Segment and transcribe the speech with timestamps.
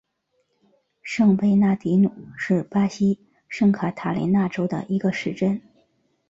[1.03, 5.61] 圣贝纳迪努是巴西圣卡塔琳娜州的一个市镇。